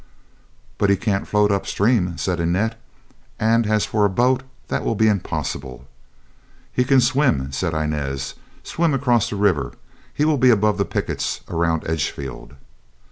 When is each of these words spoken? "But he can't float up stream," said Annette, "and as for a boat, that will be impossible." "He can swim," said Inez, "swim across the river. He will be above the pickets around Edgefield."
"But 0.79 0.89
he 0.89 0.95
can't 0.95 1.27
float 1.27 1.51
up 1.51 1.67
stream," 1.67 2.17
said 2.17 2.39
Annette, 2.39 2.75
"and 3.39 3.67
as 3.67 3.85
for 3.85 4.03
a 4.03 4.09
boat, 4.09 4.41
that 4.67 4.83
will 4.83 4.95
be 4.95 5.07
impossible." 5.07 5.85
"He 6.73 6.83
can 6.83 6.99
swim," 6.99 7.51
said 7.51 7.75
Inez, 7.75 8.33
"swim 8.63 8.95
across 8.95 9.29
the 9.29 9.35
river. 9.35 9.73
He 10.11 10.25
will 10.25 10.39
be 10.39 10.49
above 10.49 10.79
the 10.79 10.85
pickets 10.85 11.41
around 11.47 11.87
Edgefield." 11.87 12.55